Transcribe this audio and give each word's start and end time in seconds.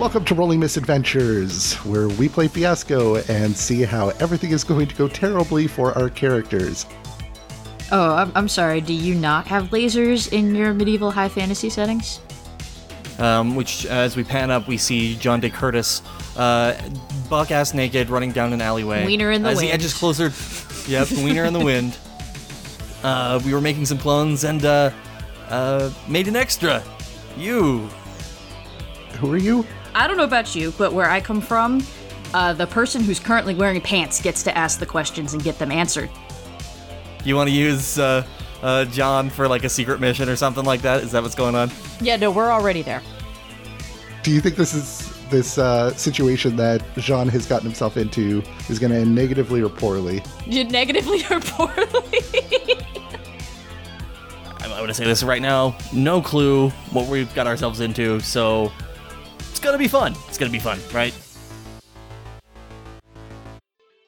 Welcome 0.00 0.24
to 0.24 0.34
Rolling 0.34 0.60
Misadventures, 0.60 1.74
where 1.84 2.08
we 2.08 2.26
play 2.26 2.48
Fiasco 2.48 3.16
and 3.16 3.54
see 3.54 3.82
how 3.82 4.08
everything 4.18 4.50
is 4.52 4.64
going 4.64 4.88
to 4.88 4.94
go 4.94 5.08
terribly 5.08 5.66
for 5.66 5.92
our 5.92 6.08
characters. 6.08 6.86
Oh, 7.92 8.14
I'm, 8.14 8.32
I'm 8.34 8.48
sorry. 8.48 8.80
Do 8.80 8.94
you 8.94 9.14
not 9.14 9.46
have 9.48 9.64
lasers 9.64 10.32
in 10.32 10.54
your 10.54 10.72
medieval 10.72 11.10
high 11.10 11.28
fantasy 11.28 11.68
settings? 11.68 12.20
Um, 13.18 13.54
which, 13.54 13.84
as 13.84 14.16
we 14.16 14.24
pan 14.24 14.50
up, 14.50 14.66
we 14.66 14.78
see 14.78 15.16
John 15.16 15.38
Day 15.38 15.50
Curtis, 15.50 16.00
uh, 16.34 16.80
buck 17.28 17.50
ass 17.50 17.74
naked, 17.74 18.08
running 18.08 18.32
down 18.32 18.54
an 18.54 18.62
alleyway. 18.62 19.04
Wiener 19.04 19.32
in 19.32 19.42
the 19.42 19.50
as 19.50 19.56
wind. 19.58 19.66
he 19.66 19.70
edges 19.70 19.92
closer. 19.92 20.32
Yep, 20.90 21.10
wiener 21.22 21.44
in 21.44 21.52
the 21.52 21.60
wind. 21.60 21.98
Uh, 23.02 23.40
we 23.46 23.54
were 23.54 23.62
making 23.62 23.86
some 23.86 23.96
clones 23.96 24.44
and 24.44 24.62
uh, 24.62 24.90
uh, 25.48 25.90
made 26.06 26.28
an 26.28 26.36
extra. 26.36 26.82
You. 27.34 27.88
Who 29.20 29.32
are 29.32 29.38
you? 29.38 29.64
I 29.94 30.06
don't 30.06 30.16
know 30.16 30.24
about 30.24 30.54
you, 30.54 30.72
but 30.78 30.92
where 30.92 31.10
I 31.10 31.20
come 31.20 31.40
from, 31.40 31.84
uh, 32.32 32.52
the 32.52 32.66
person 32.66 33.02
who's 33.02 33.18
currently 33.18 33.54
wearing 33.54 33.80
pants 33.80 34.20
gets 34.20 34.42
to 34.44 34.56
ask 34.56 34.78
the 34.78 34.86
questions 34.86 35.34
and 35.34 35.42
get 35.42 35.58
them 35.58 35.72
answered. 35.72 36.10
You 37.24 37.36
want 37.36 37.50
to 37.50 37.54
use 37.54 37.98
uh, 37.98 38.24
uh, 38.62 38.84
John 38.86 39.30
for 39.30 39.48
like 39.48 39.64
a 39.64 39.68
secret 39.68 40.00
mission 40.00 40.28
or 40.28 40.36
something 40.36 40.64
like 40.64 40.82
that? 40.82 41.02
Is 41.02 41.12
that 41.12 41.22
what's 41.22 41.34
going 41.34 41.54
on? 41.54 41.70
Yeah, 42.00 42.16
no, 42.16 42.30
we're 42.30 42.50
already 42.50 42.82
there. 42.82 43.02
Do 44.22 44.30
you 44.30 44.40
think 44.40 44.56
this 44.56 44.74
is 44.74 45.10
this 45.30 45.58
uh, 45.58 45.94
situation 45.94 46.56
that 46.56 46.82
Jean 46.96 47.28
has 47.28 47.46
gotten 47.46 47.66
himself 47.66 47.96
into 47.96 48.42
is 48.68 48.78
going 48.78 48.90
to 48.90 48.98
end 48.98 49.14
negatively 49.14 49.62
or 49.62 49.68
poorly? 49.68 50.22
You 50.46 50.64
negatively 50.64 51.22
or 51.30 51.40
poorly? 51.40 52.78
I'm 54.60 54.70
going 54.70 54.88
to 54.88 54.94
say 54.94 55.04
this 55.04 55.22
right 55.22 55.42
now. 55.42 55.76
No 55.92 56.20
clue 56.22 56.70
what 56.90 57.06
we've 57.06 57.32
got 57.34 57.46
ourselves 57.46 57.80
into, 57.80 58.20
so 58.20 58.72
it's 59.60 59.72
to 59.72 59.78
be 59.78 59.88
fun. 59.88 60.14
It's 60.28 60.38
to 60.50 60.52
be 60.52 60.58
fun, 60.58 60.78
right? 60.94 61.12